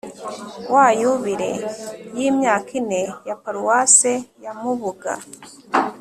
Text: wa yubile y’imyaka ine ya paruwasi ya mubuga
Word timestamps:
wa 0.73 0.85
yubile 1.01 1.51
y’imyaka 2.17 2.69
ine 2.79 3.01
ya 3.27 3.35
paruwasi 3.41 4.13
ya 4.43 4.51
mubuga 4.59 5.11